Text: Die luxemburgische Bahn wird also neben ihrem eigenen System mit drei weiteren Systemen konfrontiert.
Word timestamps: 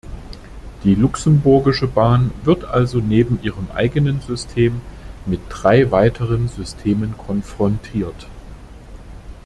Die 0.83 0.95
luxemburgische 0.95 1.85
Bahn 1.85 2.31
wird 2.43 2.65
also 2.65 2.97
neben 2.97 3.37
ihrem 3.43 3.67
eigenen 3.71 4.19
System 4.19 4.81
mit 5.27 5.41
drei 5.49 5.91
weiteren 5.91 6.47
Systemen 6.47 7.15
konfrontiert. 7.19 8.25